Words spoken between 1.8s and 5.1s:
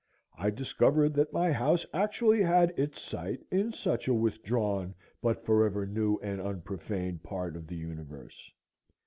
actually had its site in such a withdrawn,